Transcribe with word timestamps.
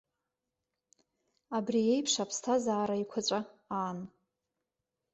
Абри 1.57 1.81
еиԥш 1.93 2.13
аԥсҭазаара 2.23 2.95
еиқәаҵәа 2.97 3.39
аан. 3.77 3.99